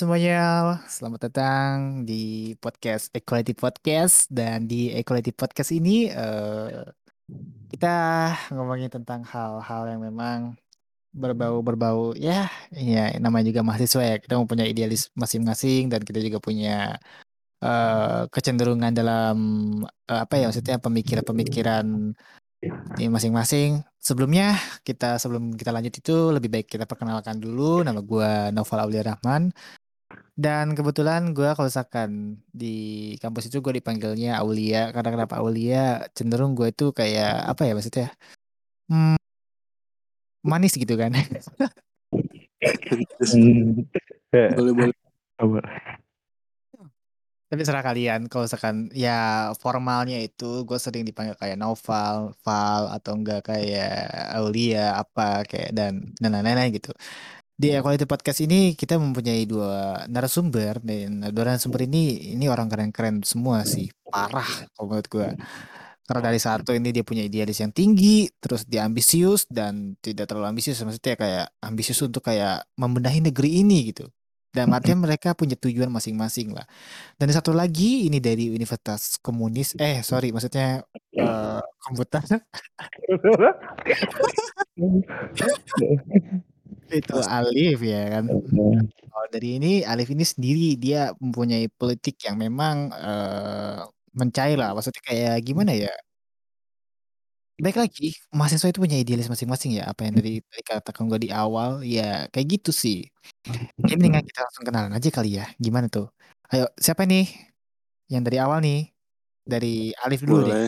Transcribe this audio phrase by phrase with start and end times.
[0.00, 4.32] semuanya, selamat datang di podcast Equality Podcast.
[4.32, 6.88] Dan di Equality Podcast ini eh,
[7.68, 7.96] kita
[8.56, 10.56] ngomongin tentang hal-hal yang memang
[11.12, 14.16] berbau-berbau ya, ya namanya juga mahasiswa ya.
[14.16, 16.96] Kita mempunyai idealis masing-masing dan kita juga punya
[17.60, 19.36] eh, kecenderungan dalam
[19.84, 22.16] eh, apa ya maksudnya pemikiran-pemikiran
[22.96, 23.84] di masing-masing.
[24.00, 27.84] Sebelumnya kita sebelum kita lanjut itu lebih baik kita perkenalkan dulu.
[27.84, 29.52] Nama gua Noval Aulia Rahman
[30.40, 36.56] dan kebetulan gua kalau misalkan di kampus itu gue dipanggilnya Aulia karena kenapa Aulia cenderung
[36.56, 38.08] gue itu kayak apa ya maksudnya
[38.88, 39.20] hmm,
[40.40, 41.12] manis gitu kan
[43.20, 43.88] Hmm.
[44.56, 44.96] boleh boleh
[45.40, 45.60] Apa?
[47.50, 53.18] tapi serah kalian kalau misalkan ya formalnya itu gue sering dipanggil kayak Noval, Val atau
[53.18, 54.06] enggak kayak
[54.38, 56.94] Aulia apa kayak dan dan lain-lain gitu.
[57.60, 63.20] Di Equality Podcast ini kita mempunyai dua narasumber dan dua narasumber ini ini orang keren-keren
[63.20, 65.28] semua sih parah kalau menurut gue.
[66.08, 70.56] Karena dari satu ini dia punya idealis yang tinggi, terus dia ambisius dan tidak terlalu
[70.56, 74.08] ambisius maksudnya kayak ambisius untuk kayak membenahi negeri ini gitu.
[74.50, 76.64] Dan artinya mereka punya tujuan masing-masing lah.
[77.20, 80.80] Dan satu lagi ini dari Universitas Komunis, eh sorry maksudnya
[81.12, 82.24] eh, komputer
[86.98, 88.24] itu Alif ya kan.
[89.10, 93.78] Kalau dari ini Alif ini sendiri dia mempunyai politik yang memang eh,
[94.14, 94.74] mencair lah.
[94.74, 95.92] Maksudnya kayak gimana ya?
[97.60, 99.84] Baik lagi, mahasiswa itu punya idealis masing-masing ya.
[99.84, 103.04] Apa yang dari, dari katakan gue di awal, ya kayak gitu sih.
[103.76, 105.44] Jadi mendingan kita langsung kenalan aja kali ya.
[105.60, 106.08] Gimana tuh?
[106.48, 107.28] Ayo, siapa nih?
[108.08, 108.88] Yang dari awal nih?
[109.44, 110.48] Dari Alif dulu deh.
[110.48, 110.64] boleh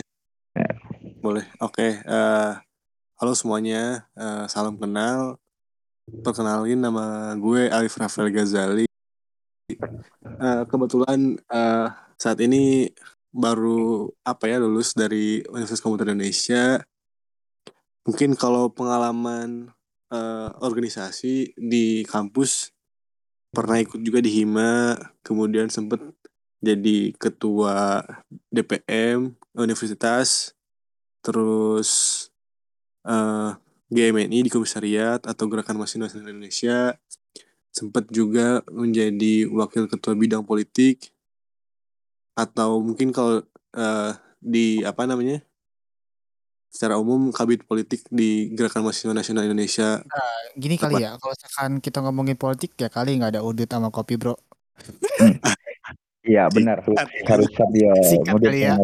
[1.23, 2.51] boleh oke eh,
[3.15, 5.39] halo semuanya Eh, salam kenal
[6.07, 8.87] perkenalin nama gue Alif Rafael Ghazali.
[10.23, 11.87] Eh, kebetulan eh,
[12.19, 12.91] saat ini
[13.33, 16.83] baru apa ya lulus dari Universitas Komputer Indonesia.
[18.03, 19.71] Mungkin kalau pengalaman
[20.11, 22.75] eh, organisasi di kampus
[23.53, 26.01] pernah ikut juga di Hima kemudian sempet
[26.59, 28.03] jadi ketua
[28.51, 30.51] DPM universitas.
[31.23, 32.27] Terus
[33.07, 33.62] eh
[33.93, 36.97] GMNI di komisariat atau Gerakan Mahasiswa Nasional Indonesia
[37.73, 41.13] sempat juga menjadi wakil ketua bidang politik
[42.33, 43.45] atau mungkin kalau
[43.77, 44.11] eh,
[44.41, 45.41] di apa namanya
[46.73, 50.01] secara umum kabit politik di Gerakan Mahasiswa Nasional Indonesia
[50.57, 54.17] Gini kali ya, kalau misalkan kita ngomongin politik ya kali nggak ada udut sama kopi
[54.17, 54.33] bro.
[56.23, 56.79] Iya benar
[57.27, 57.91] harus sambil
[58.31, 58.79] ngudut kali ya.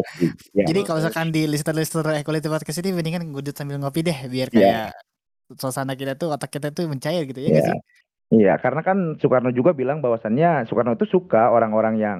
[0.52, 0.64] Ya.
[0.68, 4.60] Jadi kalau misalkan di listener-listener Equality Podcast ini mendingan ngudut sambil ngopi deh, biar Iya.
[4.60, 4.88] kayak
[5.56, 7.62] suasana kita tuh, otak kita tuh mencair gitu ya Iya.
[7.64, 7.78] sih?
[8.30, 12.18] Iya, karena kan Soekarno juga bilang bahwasannya Soekarno itu suka orang-orang yang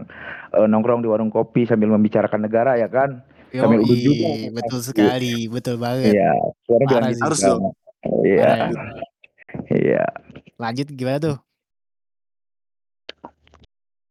[0.50, 3.22] eh, nongkrong di warung kopi sambil membicarakan negara ya kan.
[3.52, 4.26] Sambil udut juga.
[4.50, 6.16] Betul sekali, betul banget.
[6.16, 6.32] Iya,
[6.66, 7.22] suara bilang gitu.
[7.22, 7.48] Harus kan.
[7.54, 7.62] dong.
[8.26, 8.40] Iya.
[8.40, 8.54] Ya.
[9.70, 10.04] Iya.
[10.58, 11.36] Lanjut gimana tuh?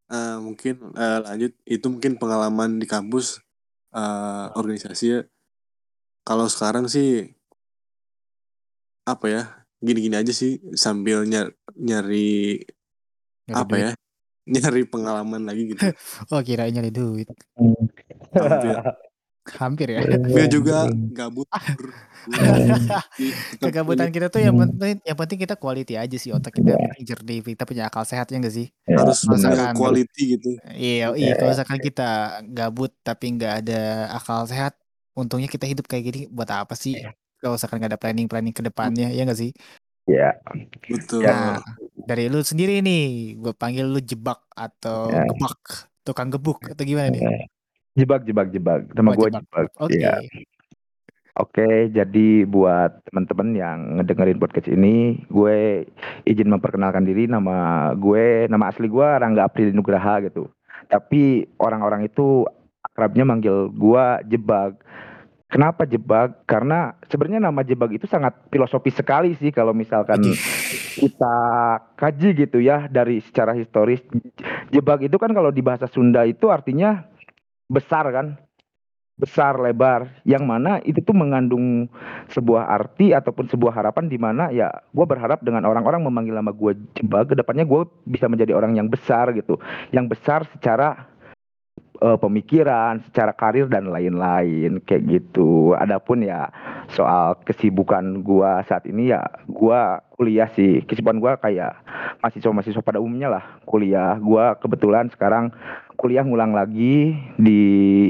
[0.10, 3.46] Eh, mungkin eh, lanjut itu mungkin pengalaman di kampus
[3.94, 5.22] eh, organisasi ya.
[6.26, 7.30] Kalau sekarang sih
[9.06, 9.44] apa ya
[9.82, 12.30] gini-gini aja sih sambil nyari, nyari
[13.50, 13.82] Nyari apa duit.
[13.86, 13.92] ya
[14.54, 15.82] nyari pengalaman lagi gitu.
[16.34, 17.30] Oh kira nyari duit.
[18.34, 18.76] Hampir.
[19.58, 20.00] Hampir ya.
[20.06, 21.48] Gue juga gabut.
[21.50, 21.90] bur.
[23.16, 27.42] Di- Kegabutan kita tuh yang penting yang penting kita quality aja sih otak kita jernih
[27.42, 30.50] kita punya akal sehat ya enggak sih Ya, harus Misalkan- quality gitu.
[30.70, 32.10] iya iya kalau misalkan kita
[32.46, 33.82] gabut tapi nggak ada
[34.14, 34.76] akal sehat
[35.14, 37.00] untungnya kita hidup kayak gini buat apa sih
[37.38, 39.52] kalau misalkan nggak ada planning planning ke depannya ya enggak sih
[40.06, 40.42] Iya.
[40.84, 41.22] Betul.
[41.22, 41.62] nah
[41.96, 43.06] dari lu sendiri nih
[43.38, 45.24] gue panggil lu jebak atau Ya.
[45.24, 45.58] gebak
[46.02, 47.22] tukang gebuk atau gimana nih
[48.00, 48.82] Jebak, jebak, jebak.
[48.96, 49.68] Nama Oh, gue jebak.
[49.76, 50.16] oke Iya.
[51.40, 55.88] Oke, jadi buat teman-teman yang ngedengerin podcast ini, gue
[56.28, 57.32] izin memperkenalkan diri.
[57.32, 60.52] Nama gue, nama asli gue Rangga April Nugraha gitu.
[60.92, 62.44] Tapi orang-orang itu
[62.84, 64.84] akrabnya manggil gue Jebak.
[65.48, 66.44] Kenapa Jebak?
[66.44, 70.20] Karena sebenarnya nama Jebak itu sangat filosofis sekali sih kalau misalkan
[71.00, 71.38] kita
[71.96, 74.04] kaji gitu ya dari secara historis.
[74.76, 77.09] Jebak itu kan kalau di bahasa Sunda itu artinya
[77.70, 78.36] besar kan?
[79.20, 80.10] Besar lebar.
[80.26, 81.88] Yang mana itu tuh mengandung
[82.34, 86.74] sebuah arti ataupun sebuah harapan di mana ya gue berharap dengan orang-orang memanggil nama gue
[86.98, 89.60] jebak ke depannya gue bisa menjadi orang yang besar gitu.
[89.92, 91.20] Yang besar secara
[92.00, 94.80] eh, pemikiran secara karir dan lain-lain.
[94.88, 95.76] Kayak gitu.
[95.76, 96.48] Adapun ya
[96.96, 99.22] soal kesibukan gua saat ini ya
[99.52, 100.82] gua kuliah sih.
[100.88, 101.76] Kesibukan gua kayak
[102.24, 103.44] mahasiswa-mahasiswa pada umumnya lah.
[103.68, 104.16] Kuliah.
[104.18, 105.52] Gua kebetulan sekarang
[106.00, 107.62] kuliah ngulang lagi di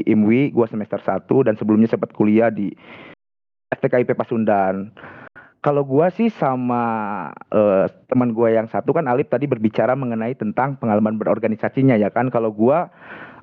[0.06, 2.70] IMWI, gua semester 1 dan sebelumnya sempat kuliah di
[3.74, 4.94] STKIP Pasundan.
[5.60, 6.84] Kalau gua sih sama
[7.50, 12.30] eh, teman gua yang satu kan Alif tadi berbicara mengenai tentang pengalaman berorganisasinya ya kan.
[12.30, 12.94] Kalau gua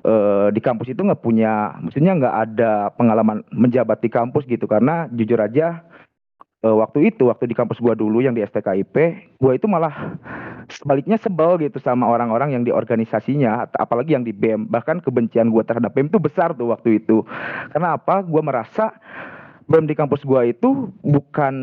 [0.07, 5.11] eh, di kampus itu nggak punya, maksudnya nggak ada pengalaman menjabat di kampus gitu karena
[5.11, 5.83] jujur aja
[6.75, 8.95] waktu itu waktu di kampus gua dulu yang di STKIP,
[9.39, 10.19] gua itu malah
[10.67, 14.67] sebaliknya sebel gitu sama orang-orang yang di organisasinya, apalagi yang di BEM.
[14.67, 17.23] Bahkan kebencian gua terhadap BEM itu besar tuh waktu itu.
[17.71, 18.19] Karena apa?
[18.25, 18.91] Gua merasa
[19.67, 21.55] BEM di kampus gua itu bukan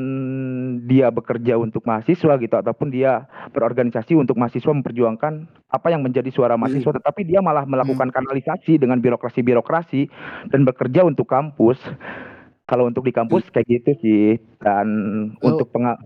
[0.84, 3.24] dia bekerja untuk mahasiswa gitu ataupun dia
[3.56, 9.00] berorganisasi untuk mahasiswa memperjuangkan apa yang menjadi suara mahasiswa tetapi dia malah melakukan kanalisasi dengan
[9.00, 10.12] birokrasi-birokrasi
[10.52, 11.80] dan bekerja untuk kampus.
[12.64, 14.26] Kalau untuk di kampus kayak gitu sih
[14.64, 14.86] dan
[15.36, 16.00] Lu untuk penga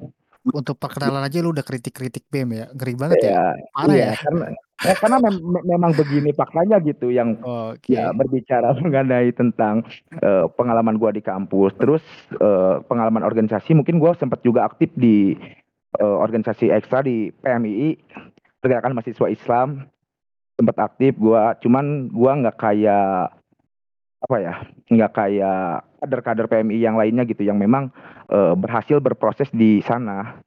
[0.49, 2.67] untuk perkenalan aja lu udah kritik-kritik BEM ya.
[2.73, 3.29] Ngeri banget ya.
[3.29, 3.45] Iya,
[3.75, 4.13] Parah iya ya.
[4.17, 4.45] karena
[4.79, 7.99] ya karena mem- me- memang begini faktanya gitu yang Oke.
[7.99, 9.83] ya berbicara mengenai tentang
[10.23, 12.05] eh, pengalaman gua di kampus terus
[12.39, 15.35] eh, pengalaman organisasi mungkin gua sempat juga aktif di
[15.99, 17.99] eh, organisasi ekstra di PMII
[18.63, 19.91] pergerakan mahasiswa Islam
[20.55, 23.35] sempat aktif gua cuman gua nggak kayak
[24.19, 24.55] apa ya
[24.91, 25.63] nggak kayak
[26.03, 27.95] kader-kader PMI yang lainnya gitu yang memang
[28.27, 30.43] eh, berhasil berproses di sana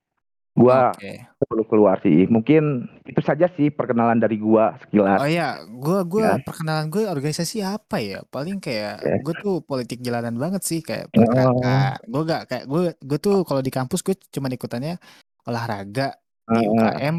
[0.51, 1.23] gua Oke.
[1.47, 6.35] perlu keluar sih mungkin itu saja sih perkenalan dari gua sekilas Oh iya, gua gua
[6.35, 6.43] Ya.
[6.43, 8.19] perkenalan gue organisasi apa ya?
[8.27, 9.15] Paling kayak Ya.
[9.23, 11.63] gue tuh politik jalanan banget sih kayak Oh.
[12.03, 14.99] Gue gak kayak gue gue tuh kalau di kampus gue cuma ikutannya
[15.47, 16.19] olahraga
[16.51, 16.69] di Heeh.
[16.75, 17.15] UKM.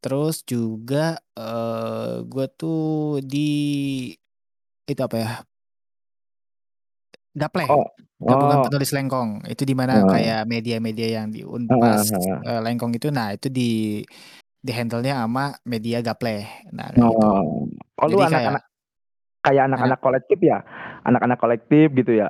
[0.00, 3.52] Terus juga eh gue tuh di
[4.88, 5.30] itu apa ya?
[7.36, 7.68] Gapleh.
[7.68, 7.84] oh
[8.16, 9.44] Gabungan oh Penulis Lengkong.
[9.44, 10.08] Itu di mana Heeh.
[10.08, 12.40] kayak media-media yang di Unpas Heeh.
[12.48, 14.00] eh, Lengkong itu nah itu di
[14.56, 16.72] di handle-nya sama media Gapleh.
[16.72, 17.26] Nah, kayak gitu.
[17.28, 18.62] Oh, oh lu Jadi kayak anak-anak
[19.44, 20.58] kayak anak-anak kolektif ya?
[21.04, 22.28] Anak-anak kolektif gitu ya?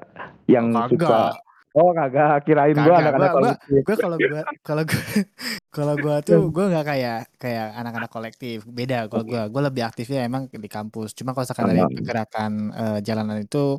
[0.51, 1.33] Yang suka kagak.
[1.77, 2.35] Oh, kagak.
[2.49, 3.01] Kirain gua Kagak.
[3.01, 3.81] anak-anak Gua gua kolektif.
[3.87, 5.03] gua kalau gua kalau gua
[5.77, 8.57] kalau gua tuh gua nggak kayak kayak anak-anak kolektif.
[8.69, 9.43] Beda kalau gua.
[9.49, 11.15] Gua lebih aktifnya emang di kampus.
[11.15, 13.79] Cuma kalau misalkan dari Oh, pergerakan eh, jalanan itu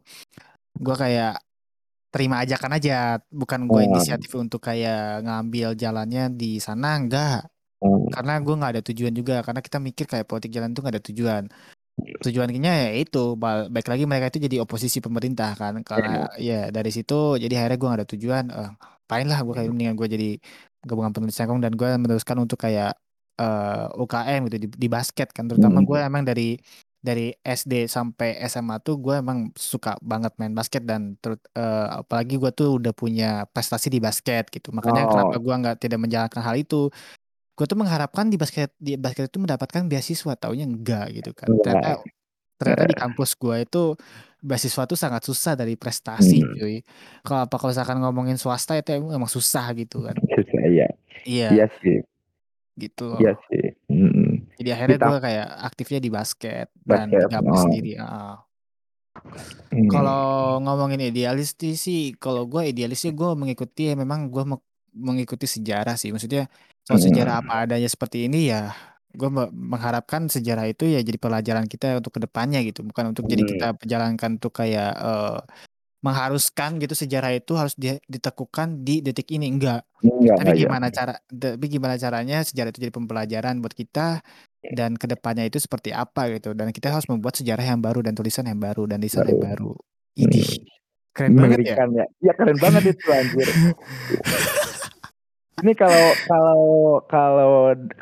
[0.79, 1.33] gua kayak
[2.07, 7.45] terima ajakan aja, bukan gue oh, inisiatif untuk kayak ngambil jalannya di sana enggak.
[7.83, 8.07] oh.
[8.09, 9.44] Karena gue nggak ada tujuan juga.
[9.45, 11.44] Karena kita mikir kayak politik jalan itu nggak ada tujuan.
[11.97, 13.38] Tujuannya ya itu,
[13.69, 15.83] baik lagi mereka itu jadi oposisi pemerintah kan.
[15.83, 18.44] Karena ya dari situ jadi akhirnya gue nggak ada tujuan.
[18.50, 18.69] Eh,
[19.07, 20.30] ngapain lah gue kayak mendingan gue jadi
[20.88, 22.95] gabungan penulis Lengkong dan gue meneruskan untuk kayak
[23.38, 25.45] eh, UKM gitu di, di basket kan.
[25.45, 25.88] Terutama Hmm.
[25.88, 26.57] gue emang dari
[27.07, 27.24] dari
[27.57, 29.39] SD sampai SMA tuh gue emang
[29.71, 34.44] suka banget main basket dan terus eh, apalagi gue tuh udah punya prestasi di basket
[34.56, 34.68] gitu.
[34.77, 36.75] Makanya kenapa Oh, gue nggak tidak menjalankan hal itu
[37.57, 41.57] gue tuh mengharapkan di basket di basket itu mendapatkan beasiswa taunya enggak gitu kan enggak.
[41.62, 42.06] ternyata
[42.59, 43.80] ternyata di kampus gue itu
[44.48, 46.57] beasiswa tuh sangat susah dari prestasi Hmm.
[46.57, 46.75] cuy
[47.25, 50.87] kalau apa kalau misalkan ngomongin swasta itu emang, emang susah gitu kan Susah ya.
[51.26, 51.97] iya Iya sih.
[52.81, 53.76] gitu Iya loh sih.
[54.57, 57.30] Jadi akhirnya gue kayak aktifnya di basket dan basket.
[57.30, 57.64] kampus Oh.
[57.69, 58.35] sendiri ah.
[59.69, 59.90] Hmm.
[59.90, 60.23] Kalau
[60.61, 64.44] ngomongin idealis sih, kalau gue idealisnya gue mengikuti ya memang gue
[64.94, 66.09] mengikuti sejarah sih.
[66.14, 66.49] Maksudnya
[66.85, 67.49] kalau sejarah Hmm.
[67.49, 68.71] apa adanya seperti ini ya
[69.18, 72.85] gue mengharapkan sejarah itu ya jadi pelajaran kita untuk ke depannya gitu.
[72.85, 73.81] Bukan untuk jadi kita Hmm.
[73.85, 75.40] jalankan untuk kayak eh,
[75.99, 79.81] mengharuskan gitu sejarah itu harus di- ditekukan di detik ini enggak.
[79.99, 84.21] Enggak, Tapi enggak gimana cara tapi gimana caranya sejarah itu jadi pembelajaran buat kita
[84.68, 86.54] dan ke depannya itu seperti apa gitu.
[86.54, 89.73] Dan kita harus membuat sejarah yang baru dan tulisan yang baru dan desain yang Baru.
[89.73, 89.73] baru.
[90.18, 90.66] Idih, Hmm.
[91.13, 91.75] keren banget ya.
[91.89, 92.06] Ya.
[92.21, 93.47] Ya keren banget itu anjir.
[95.57, 96.61] Ini kalau kalau
[97.09, 97.52] kalau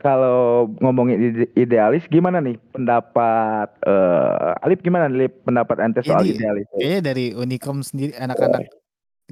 [0.04, 0.38] kalau
[0.84, 5.34] ngomongin ide- idealis gimana nih pendapat eh Alif gimana nih Lip?
[5.48, 6.68] pendapat ente soal Ini idealis?
[6.68, 8.68] kayaknya dari Unicom sendiri anak-anak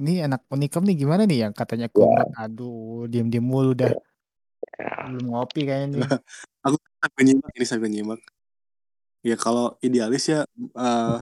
[0.00, 3.92] ini anak Unicom nih gimana nih yang katanya komrad aduh diem-diem mulu dah
[5.04, 6.00] belum ngopi kayaknya nih
[6.64, 8.20] Aku sambil nyimak ini sambil nyimak.
[9.20, 11.16] Ya kalau idealis ya eh,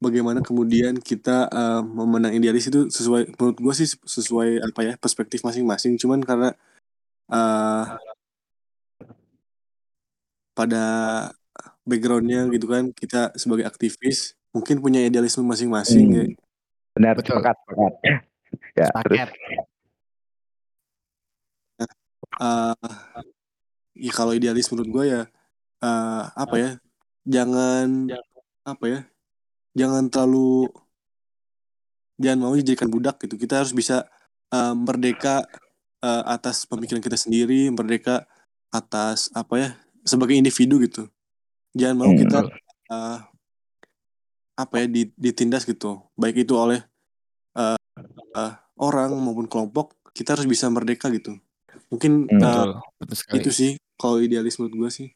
[0.00, 5.44] bagaimana kemudian kita eh, memenang idealis itu sesuai menurut gue sih sesuai apa ya perspektif
[5.44, 6.00] masing-masing.
[6.00, 6.50] Cuman karena
[7.30, 7.84] eh,
[10.56, 10.84] pada
[11.84, 16.16] backgroundnya gitu kan kita sebagai aktivis mungkin punya idealisme masing-masing Hmm.
[16.16, 16.24] ya.
[16.96, 17.38] Benar Betul.
[17.38, 17.94] sepakat sepakat.
[18.74, 19.30] Ya terus Sepaket.
[22.40, 22.74] Eh,
[24.00, 25.22] ya kalau idealis menurut gue ya
[25.84, 26.70] eh, apa ya
[27.28, 28.10] jangan
[28.66, 29.00] apa ya
[29.80, 30.68] jangan terlalu
[32.20, 33.40] jangan mau dijadikan budak gitu.
[33.40, 34.04] Kita harus bisa
[34.52, 35.48] uh, merdeka
[36.04, 38.28] uh, atas pemikiran kita sendiri merdeka
[38.68, 39.68] atas apa ya
[40.04, 41.08] sebagai individu gitu.
[41.72, 42.44] Jangan mau kita
[42.92, 43.18] uh,
[44.60, 46.04] apa ya ditindas gitu.
[46.20, 46.84] Baik itu oleh
[47.56, 47.80] uh,
[48.36, 51.40] uh, orang maupun kelompok kita harus bisa merdeka gitu.
[51.88, 52.68] Mungkin hmm, betul,
[53.32, 55.08] uh, itu sih kalau idealisme gue sih.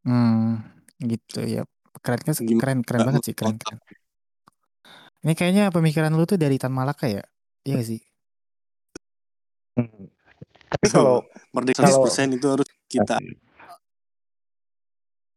[0.00, 1.64] Hmm gitu ya
[1.98, 3.78] keren kan keren keren banget sih keren keren
[5.20, 7.24] ini kayaknya pemikiran lu tuh dari Tan Malaka ya
[7.66, 8.00] iya gak sih
[9.76, 10.06] hmm.
[10.70, 13.18] tapi kalau merdeka kalau, persen itu harus kita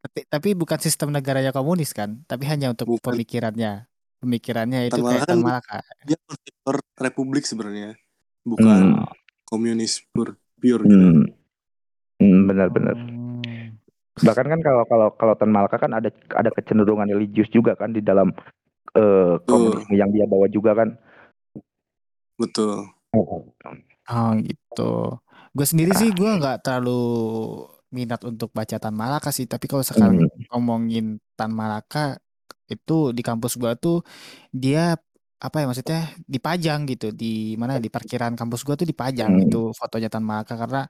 [0.03, 3.11] tapi, tapi bukan sistem negaranya komunis kan tapi hanya untuk bukan.
[3.11, 3.89] pemikirannya
[4.21, 6.19] pemikirannya itu Tan kayak Tan Malaka dia
[7.01, 7.97] republik sebenarnya
[8.45, 9.09] bukan hmm.
[9.49, 11.27] komunis pure pure gitu hmm.
[12.23, 13.22] Hmm, benar-benar hmm.
[14.21, 18.05] Bahkan kan kalau kalau kalau Tan Malaka kan ada ada kecenderungan religius juga kan di
[18.05, 18.29] dalam
[18.93, 20.93] uh, komunisme yang dia bawa juga kan.
[22.37, 22.93] Betul.
[24.09, 24.93] Oh gitu.
[25.53, 27.01] Gue sendiri sih gue nggak terlalu
[27.93, 29.49] minat untuk baca Tan Malaka sih.
[29.49, 30.49] Tapi kalau sekarang hmm.
[30.53, 32.17] ngomongin Tan Malaka
[32.69, 34.01] itu di kampus gue tuh
[34.49, 34.97] dia
[35.43, 39.43] apa ya maksudnya dipajang gitu di mana di parkiran kampus gue tuh dipajang hmm.
[39.51, 40.87] itu fotonya Tan Malaka karena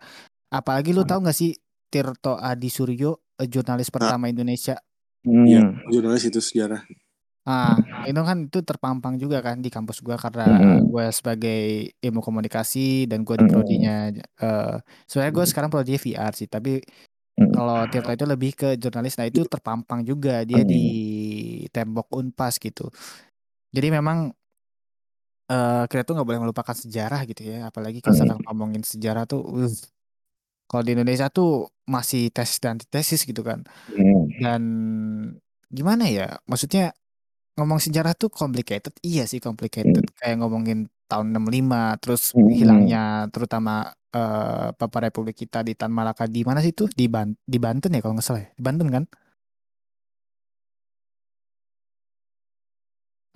[0.54, 1.58] apalagi lu tahu nggak sih
[1.94, 4.82] Tirto Adi Suryo eh, jurnalis pertama Indonesia.
[5.22, 5.94] Iya, hmm.
[5.94, 6.82] jurnalis itu sejarah.
[7.44, 7.76] Ah,
[8.08, 10.88] itu kan itu terpampang juga kan di kampus gua karena mm.
[10.88, 14.08] gue sebagai ilmu komunikasi dan gue di prodinya
[14.40, 16.80] uh, sebenarnya gue sekarang prodi VR sih, tapi
[17.36, 19.20] kalau Tirta itu lebih ke jurnalis.
[19.20, 20.86] Nah, itu terpampang juga dia di
[21.74, 22.88] tembok Unpas gitu.
[23.76, 24.32] Jadi memang
[25.52, 29.44] uh, kita tuh nggak boleh melupakan sejarah gitu ya, apalagi kalau sekarang ngomongin sejarah tuh
[29.44, 29.72] uh,
[30.74, 33.62] kalau di Indonesia tuh masih tesis dan antitesis gitu kan.
[34.42, 34.62] Dan
[35.70, 36.42] gimana ya?
[36.50, 36.98] Maksudnya
[37.54, 38.90] ngomong sejarah tuh complicated.
[39.06, 40.02] Iya sih complicated.
[40.02, 40.18] Hmm.
[40.18, 42.50] kayak ngomongin tahun 65 terus hmm.
[42.50, 46.26] hilangnya terutama uh, Papa Republik kita di Tan Malaka.
[46.26, 48.50] Di mana sih tuh di Ban di Banten ya kalau nggak salah ya?
[48.58, 49.06] Di Banten kan?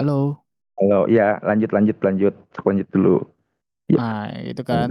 [0.02, 0.42] Halo?
[0.82, 2.34] Halo ya lanjut lanjut lanjut.
[2.66, 3.18] Lanjut dulu.
[3.94, 3.98] Ya.
[4.02, 4.90] nah itu kan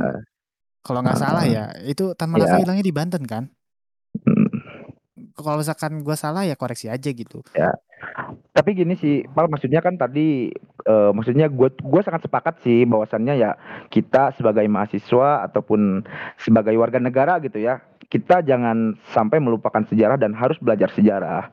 [0.87, 2.63] kalau nggak uh, salah ya itu Tan Malaka ya.
[2.63, 3.51] hilangnya di Banten kan
[4.23, 4.49] hmm.
[5.35, 7.75] kalau misalkan gue salah ya koreksi aja gitu ya
[8.57, 10.49] tapi gini sih, Pal, maksudnya kan tadi,
[10.89, 13.53] uh, maksudnya gue gue sangat sepakat sih bahwasannya ya
[13.93, 16.01] kita sebagai mahasiswa ataupun
[16.41, 21.53] sebagai warga negara gitu ya, kita jangan sampai melupakan sejarah dan harus belajar sejarah.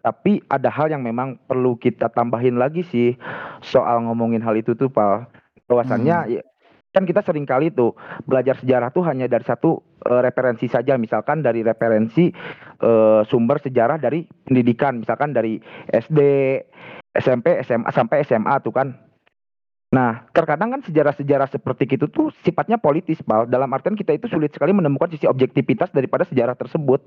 [0.00, 3.20] Tapi ada hal yang memang perlu kita tambahin lagi sih
[3.60, 5.28] soal ngomongin hal itu tuh, Pal.
[5.68, 6.48] Bahwasannya hmm.
[6.98, 7.94] Kan kita sering kali tuh
[8.26, 9.78] belajar sejarah tuh hanya dari satu
[10.10, 12.26] uh, referensi saja misalkan dari referensi
[12.82, 15.62] uh, sumber sejarah dari pendidikan misalkan dari
[15.94, 16.18] SD
[17.14, 19.08] SMP SMA sampai SMA tuh kan
[19.88, 23.48] Nah, terkadang kan sejarah-sejarah seperti itu tuh sifatnya politis, Bal.
[23.48, 27.00] Dalam artian kita itu sulit sekali menemukan sisi objektivitas daripada sejarah tersebut.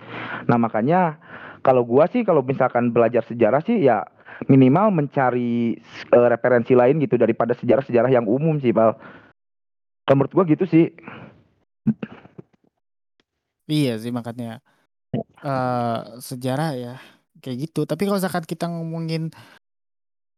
[0.50, 1.22] Nah, makanya
[1.62, 4.02] kalau gua sih kalau misalkan belajar sejarah sih ya
[4.50, 5.78] minimal mencari
[6.10, 8.98] uh, referensi lain gitu daripada sejarah-sejarah yang umum sih, Bal.
[10.06, 10.90] Kalau menurut gua gitu sih.
[13.72, 14.60] Iya sih makanya
[15.46, 16.96] uh, sejarah ya
[17.40, 17.88] kayak gitu.
[17.88, 19.32] Tapi kalau misalkan kita ngomongin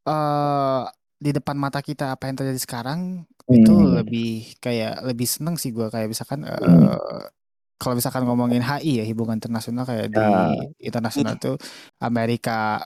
[0.07, 0.85] uh,
[1.17, 3.55] di depan mata kita apa yang terjadi sekarang hmm.
[3.55, 7.31] itu lebih kayak lebih seneng sih gua kayak misalkan uh, hmm.
[7.79, 10.51] kalau misalkan ngomongin HI ya hubungan internasional kayak di ya.
[10.91, 11.55] internasional itu
[12.03, 12.83] Amerika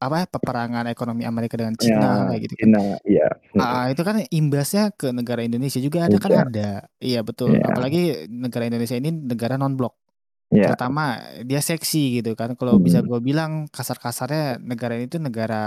[0.00, 2.64] apa peperangan ekonomi Amerika dengan Cina ya, kayak gitu kan.
[2.64, 3.28] Cina, iya.
[3.60, 6.88] Ah, itu kan imbasnya ke negara Indonesia juga ada kan ada.
[6.96, 7.60] Iya betul.
[7.60, 7.68] Ya.
[7.68, 10.00] Apalagi negara Indonesia ini negara non blok.
[10.48, 10.72] Ya.
[10.72, 12.56] Terutama dia seksi gitu kan.
[12.56, 12.84] Kalau hmm.
[12.88, 15.62] bisa gue bilang kasar-kasarnya negara ini tuh negara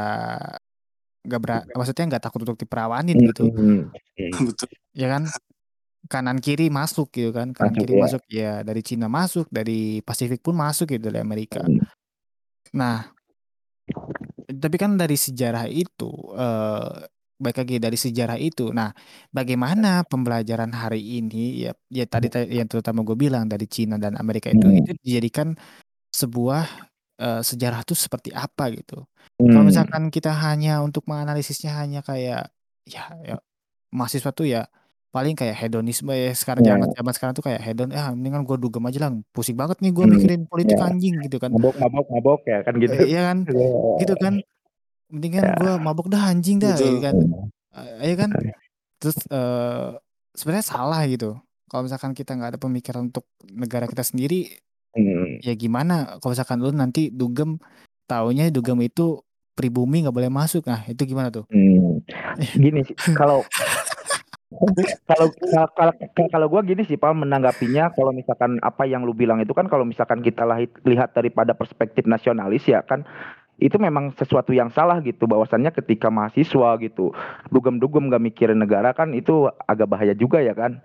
[1.23, 3.53] nggak ber maksudnya nggak takut untuk diperawanin gitu.
[3.53, 3.93] Hmm.
[4.49, 4.73] Betul.
[4.97, 5.29] Ya kan
[6.09, 8.01] kanan kiri masuk gitu kan kanan masuk, kiri ya.
[8.01, 11.61] masuk ya dari Cina masuk dari Pasifik pun masuk gitu dari Amerika.
[11.61, 11.85] Hmm.
[12.73, 13.12] Nah
[14.59, 17.05] tapi kan dari sejarah itu, uh,
[17.39, 18.71] baik lagi dari sejarah itu.
[18.71, 18.93] Nah,
[19.33, 24.47] bagaimana pembelajaran hari ini ya ya tadi yang terutama gue bilang dari Cina dan Amerika
[24.53, 25.01] itu itu hmm.
[25.03, 25.47] dijadikan
[26.13, 26.63] sebuah,
[27.19, 29.03] uh, sejarah itu seperti apa gitu.
[29.39, 29.69] Kalau hmm.
[29.69, 32.53] misalkan kita hanya untuk menganalisisnya hanya kayak
[32.85, 33.35] ya ya
[33.91, 34.67] mahasiswa tuh ya
[35.13, 36.81] paling kayak hedonisme ya sekarang yeah.
[36.89, 40.05] zaman sekarang tuh kayak hedon, "Ah, mendingan gue dugem aja lah, pusing banget nih gue
[40.09, 40.89] hmm, mikirin politik yeah.
[40.89, 41.53] anjing," gitu kan.
[41.53, 42.93] Mabok mabok mabok ya kan gitu.
[43.05, 43.97] Iya kan, yeah.
[44.01, 44.33] gitu kan.
[45.13, 45.57] Mendingan yeah.
[45.61, 46.97] gue mabok dah anjing dah, gitu.
[46.97, 47.15] kan.
[47.77, 48.29] Uh, ya kan.
[48.97, 50.01] Terus uh,
[50.33, 51.37] sebenarnya salah gitu.
[51.69, 54.49] Kalau misalkan kita nggak ada pemikiran untuk negara kita sendiri,
[54.97, 55.45] hmm.
[55.45, 57.61] ya gimana kalau misalkan lu nanti dugem
[58.09, 59.21] taunya dugem itu
[59.53, 60.65] pribumi nggak boleh masuk.
[60.65, 61.45] Nah itu gimana tuh?
[61.53, 62.01] Hmm.
[62.65, 63.45] Gini sih, kalau
[65.09, 65.27] kalau
[65.73, 65.93] kalau
[66.29, 69.83] kalau gue gini sih Pak menanggapinya kalau misalkan apa yang lu bilang itu kan kalau
[69.83, 70.45] misalkan kita
[70.85, 73.03] lihat daripada perspektif nasionalis ya kan
[73.61, 77.13] itu memang sesuatu yang salah gitu bahwasannya ketika mahasiswa gitu
[77.53, 80.81] dugem-dugem gak mikirin negara kan itu agak bahaya juga ya kan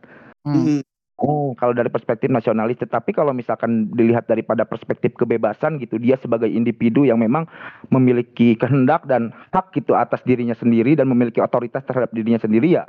[0.47, 0.81] Hmm.
[1.19, 6.47] Oh, kalau dari perspektif nasionalis, tetapi kalau misalkan dilihat daripada perspektif kebebasan gitu, dia sebagai
[6.47, 7.43] individu yang memang
[7.91, 12.87] memiliki kehendak dan hak gitu atas dirinya sendiri dan memiliki otoritas terhadap dirinya sendiri ya,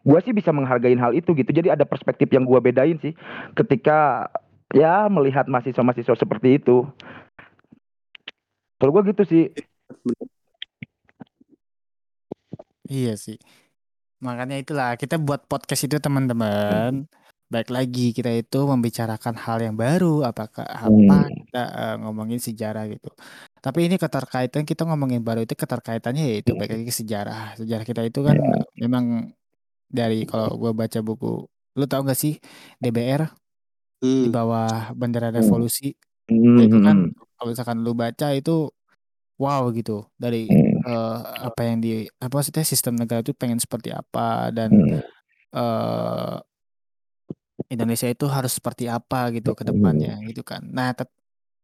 [0.00, 1.50] gue sih bisa menghargai hal itu gitu.
[1.50, 3.12] Jadi ada perspektif yang gue bedain sih
[3.52, 4.28] ketika
[4.70, 6.86] ya melihat mahasiswa-mahasiswa seperti itu.
[8.76, 9.44] Kalau gue gitu sih.
[12.90, 13.38] Iya sih.
[14.20, 17.06] Makanya itulah kita buat podcast itu teman-teman.
[17.50, 21.34] Baik lagi kita itu membicarakan hal yang baru, apakah apa Hmm.
[21.34, 23.10] kita uh, ngomongin sejarah gitu.
[23.58, 27.58] Tapi ini keterkaitan kita ngomongin baru itu keterkaitannya yaitu baik lagi ke sejarah.
[27.58, 28.62] Sejarah kita itu kan Ya.
[28.86, 29.34] memang
[29.90, 31.44] dari kalau gue baca buku,
[31.74, 32.38] lu tau gak sih
[32.78, 33.26] DBR
[33.98, 34.32] di Hmm.
[34.32, 35.42] bawah bendera Hmm.
[35.42, 35.92] revolusi?
[36.30, 37.12] Nah, itu kan Hmm.
[37.34, 38.70] kalau misalkan lu baca itu
[39.36, 40.78] wow gitu dari Hmm.
[40.80, 41.18] uh,
[41.48, 45.00] apa yang di apa maksudnya sistem negara itu pengen seperti apa dan Hmm.
[45.52, 46.38] uh,
[47.66, 49.74] Indonesia itu harus seperti apa gitu ke Hmm.
[49.74, 50.64] depannya gitu kan.
[50.64, 51.12] Nah, tet-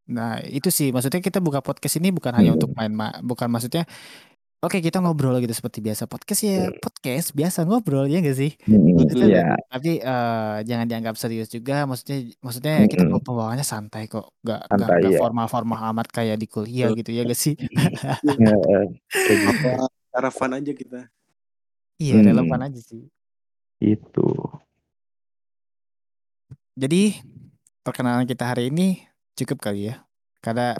[0.06, 2.78] nah itu sih maksudnya kita buka podcast ini bukan hanya untuk Hmm.
[2.78, 3.82] main ma bukan maksudnya
[4.66, 8.52] oke kita ngobrol gitu seperti biasa podcast ya podcast biasa ngobrol ya gak sih?
[8.66, 8.98] Hmm.
[8.98, 9.54] Itu Ya.
[9.70, 13.22] tapi uh, jangan dianggap serius juga maksudnya maksudnya kita Hmm.
[13.22, 15.20] pembawaannya santai kok nggak nggak Santai nggak ya.
[15.22, 17.54] formal-formal amat kayak di kuliah gitu ya gak sih?
[17.56, 19.68] Ya, eh, kayak gitu.
[20.34, 21.00] Fun aja kita.
[21.96, 22.26] Iya Hmm.
[22.26, 23.06] relevan aja sih.
[23.78, 24.26] Itu.
[26.74, 27.20] Jadi
[27.80, 29.00] perkenalan kita hari ini
[29.32, 30.04] cukup kali ya.
[30.40, 30.76] Karena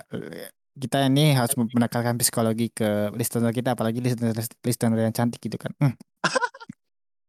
[0.76, 5.72] kita ini harus menekankan psikologi ke listener kita apalagi listener listener yang cantik gitu kan.
[5.80, 5.94] Hmm.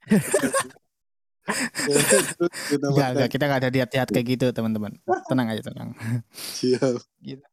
[1.48, 5.00] Enggak, enggak, kita nggak ada lihat-lihat kayak gitu teman-teman.
[5.32, 5.96] Tenang aja tenang.
[6.36, 7.00] Siap.
[7.24, 7.44] Gitu.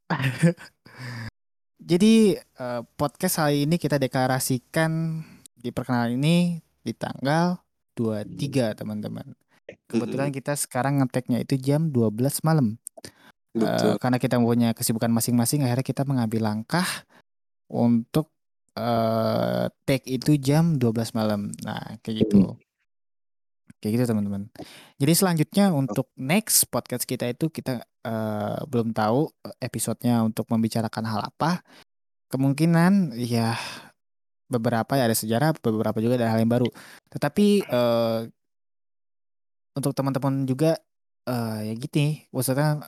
[1.79, 5.23] Jadi eh, podcast hari ini kita deklarasikan
[5.55, 7.63] di perkenalan ini di tanggal
[7.95, 9.31] 23 teman-teman.
[9.87, 12.77] Kebetulan kita sekarang ngeteknya itu jam 12 malam.
[13.55, 13.95] Eh, Betul.
[14.03, 16.87] karena kita punya kesibukan masing-masing akhirnya kita mengambil langkah
[17.71, 18.35] untuk
[18.75, 21.55] eh take itu jam 12 malam.
[21.63, 22.59] Nah, kayak gitu.
[23.79, 24.51] Kayak gitu teman-teman.
[24.99, 29.31] Jadi selanjutnya untuk next podcast kita itu kita eh, belum tahu
[29.63, 31.63] episodenya untuk membicarakan hal apa.
[32.35, 33.55] Kemungkinan ya
[34.51, 36.67] beberapa ya ada sejarah, beberapa juga ada hal yang baru.
[37.07, 38.21] Tetapi eh,
[39.79, 40.75] untuk teman-teman juga
[41.31, 42.83] eh, ya gitu maksudnya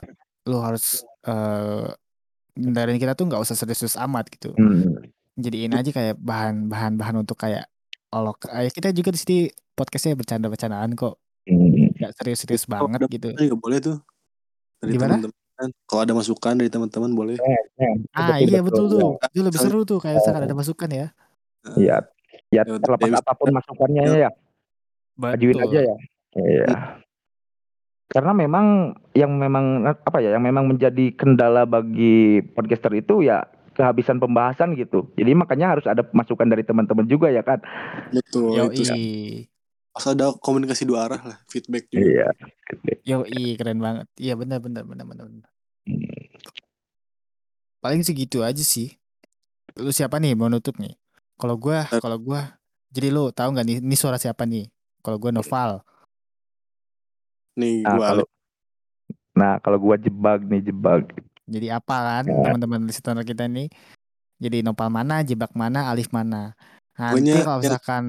[0.46, 1.90] lu harus eh
[2.56, 4.56] dengerin kita tuh nggak usah serius-serius amat gitu.
[4.56, 5.04] Hmm.
[5.36, 7.68] Jadiin aja kayak bahan-bahan bahan untuk kayak
[8.14, 9.38] olok kayak kita juga di sini
[9.76, 11.20] podcastnya bercanda-bercandaan kok.
[11.44, 11.92] Hmm.
[11.92, 13.28] Nggak serius-serius banget gitu.
[13.36, 13.96] juga boleh tuh.
[14.80, 15.20] Dari Gimana?
[15.20, 15.68] teman-teman.
[15.88, 17.36] Kalau ada masukan dari teman-teman boleh.
[17.36, 19.20] Ya, Ah iya betul tuh.
[19.20, 19.28] Ya.
[19.32, 21.06] Itu lebih seru tuh kayak misalkan ada masukan ya.
[21.76, 21.96] Ya,
[22.52, 24.30] ya Lewat terlepas apa pun masukannya ya,
[25.34, 25.96] ajuin aja ya.
[26.36, 26.66] Iya.
[28.06, 33.42] Karena memang yang memang apa ya, yang memang menjadi kendala bagi podcaster itu ya
[33.74, 35.10] kehabisan pembahasan gitu.
[35.18, 37.60] Jadi makanya harus ada masukan dari teman-teman juga ya kan.
[38.14, 38.72] Betul.
[38.72, 39.50] Itu Yoi.
[39.96, 41.38] Asal ada komunikasi dua arah lah.
[41.48, 42.04] Feedback juga.
[42.04, 42.28] Iya.
[43.04, 44.06] Yoi keren banget.
[44.16, 45.24] Iya benar benar benar benar.
[45.28, 45.50] benar.
[45.84, 46.26] Hmm.
[47.82, 48.96] Paling segitu aja sih.
[49.76, 50.96] Lu siapa nih mau nutup nih?
[51.36, 52.00] Kalau gua, Eh.
[52.00, 52.56] kalau gua,
[52.88, 54.72] jadi lu tahu nggak nih, ini suara siapa nih?
[55.04, 55.84] Kalau gua Noval.
[57.56, 58.26] Nih Nah, gua kalau
[59.36, 61.12] Nah, kalau gua jebak nih jebak.
[61.44, 62.40] Jadi apa kan Ya.
[62.48, 63.68] teman-teman listener kita nih?
[64.40, 66.52] Jadi Nopal mana, jebak mana, Alif mana?
[66.96, 68.04] Nanti Pokoknya kalau misalkan,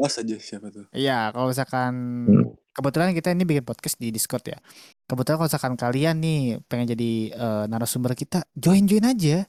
[0.00, 0.88] bahas aja siapa tuh.
[0.96, 1.92] iya kalau misalkan
[2.24, 2.48] Hmm.
[2.72, 4.56] kebetulan kita ini bikin podcast di Discord ya.
[5.04, 9.44] Kebetulan kalau misalkan kalian nih pengen jadi eh, narasumber kita, join join aja.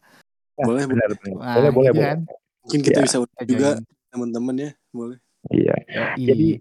[0.59, 1.31] Boleh, Benar, benar.
[1.39, 2.11] Nah, boleh, boleh, gitu boleh.
[2.11, 2.19] kan.
[2.67, 3.03] Mungkin kita Ya.
[3.07, 3.69] bisa juga
[4.11, 4.69] teman-teman ya.
[4.91, 5.17] Boleh.
[5.49, 5.75] Iya.
[6.19, 6.59] Jadi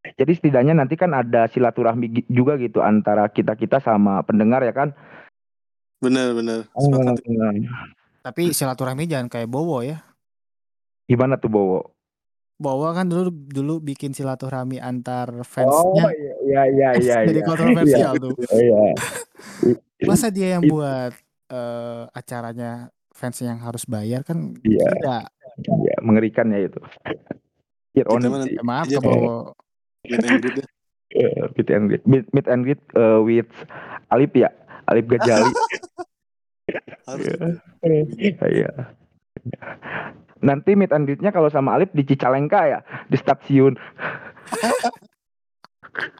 [0.00, 4.96] jadi setidaknya nanti kan ada silaturahmi juga gitu antara kita-kita sama pendengar ya kan.
[6.00, 6.58] Benar, benar.
[6.72, 7.20] Oh, Sepakat.
[8.20, 10.00] Tapi silaturahmi jangan kayak Bowo ya.
[11.04, 11.80] Gimana tuh Bowo?
[12.56, 16.12] Bowo kan dulu dulu bikin silaturahmi antar Oh fansnya.
[16.12, 17.16] iya iya iya iya.
[17.28, 17.48] Jadi iya.
[17.48, 18.32] kontroversial tuh.
[18.36, 18.80] Oh, iya.
[20.08, 21.12] Masa dia yang buat
[21.48, 24.80] eh, acaranya fans yang harus bayar kan Iya.
[24.96, 25.22] tidak.
[25.60, 26.80] Iya, mengerikan ya itu.
[27.92, 28.28] Kita sih.
[28.28, 29.52] nanti Eh, maaf aja ke Bowo.
[30.06, 30.66] Meet and greet ya.
[31.56, 33.50] Meet and greet, meet, meet and greet uh, with
[34.12, 34.48] Alip ya,
[34.88, 35.52] Alip Gajali.
[37.82, 38.46] Iya.
[38.46, 38.70] Iya.
[40.38, 42.78] Nanti meet and greet-nya kalau sama Alif di Cicalengka ya,
[43.10, 43.74] di stasiun.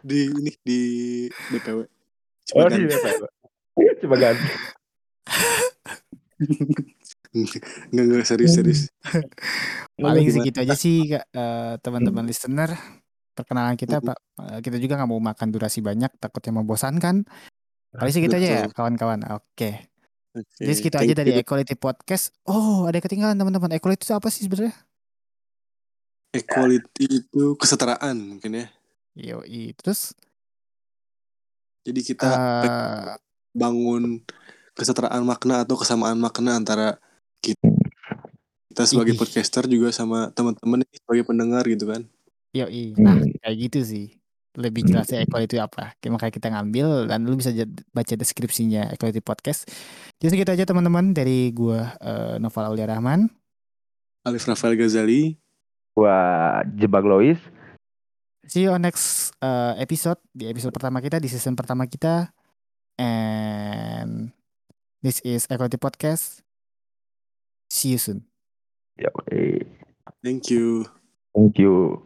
[0.08, 0.80] di ini di
[1.30, 1.86] BPW.
[2.58, 2.78] Oh, Cipagan.
[2.82, 3.22] di BPW.
[4.00, 4.50] Coba ganti.
[7.94, 8.90] Nggak nggak serius serius.
[9.94, 12.74] Paling segitu aja sih Kak, eh, teman-teman listener.
[13.40, 14.04] Perkenalan kita.
[14.04, 14.18] Pak.
[14.20, 17.24] Eh, kita juga nggak mau makan durasi banyak, takutnya membosankan.
[17.90, 19.24] Paling segitu aja ya kawan-kawan.
[19.34, 19.90] Oke.
[20.30, 21.34] Oke, Jadi segitu aja dari.
[21.42, 22.30] Equality Podcast.
[22.46, 23.74] Oh, ada yang ketinggalan teman-teman.
[23.74, 24.76] Equality itu apa sih sebenarnya?
[26.30, 28.66] Equality itu kesetaraan mungkin ya.
[29.18, 29.74] Yoi.
[29.74, 30.14] Terus
[31.82, 33.18] Jadi kita eh
[33.50, 34.22] bangun
[34.78, 36.96] kesetaraan makna atau kesamaan makna antara
[37.42, 37.58] kita,
[38.70, 42.06] kita sebagai podcaster juga sama teman-teman sebagai pendengar gitu kan.
[42.50, 42.98] Yoi.
[42.98, 43.30] Nah, Hmm.
[43.38, 44.06] kayak gitu sih.
[44.58, 44.90] Lebih Hmm.
[44.90, 45.94] jelasnya equality itu apa.
[45.94, 49.70] Oke, Makanya kita ngambil dan lu bisa jad- baca deskripsinya Equality Podcast.
[50.18, 53.30] Jadi segitu aja teman-teman dari gua eh, Noval Aulia Rahman.
[54.26, 55.38] Alif Rafael Ghazali.
[55.94, 56.14] Gua
[56.74, 57.38] jebak Lois.
[58.44, 62.34] See you on next eh, episode di episode pertama kita di season pertama kita.
[62.98, 64.34] And
[65.00, 66.42] this is Equality Podcast.
[67.70, 68.26] See you soon.
[68.98, 69.62] Ya, eh,
[70.20, 70.90] Thank you.
[71.32, 72.02] thank you.